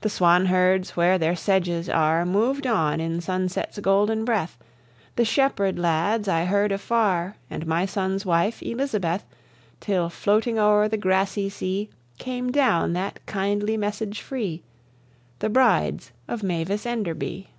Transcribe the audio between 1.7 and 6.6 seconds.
are Mov'd on in sunset's golden breath, The shepherde lads I